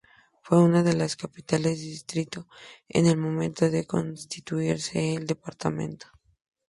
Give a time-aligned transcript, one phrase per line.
[0.41, 2.47] Fue una de las capitales distrito
[2.89, 6.07] en el momento de constituirse el departamento.